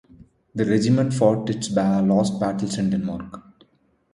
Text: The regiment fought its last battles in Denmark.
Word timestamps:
The 0.55 0.65
regiment 0.65 1.13
fought 1.13 1.47
its 1.51 1.69
last 1.69 2.39
battles 2.39 2.79
in 2.79 2.89
Denmark. 2.89 3.39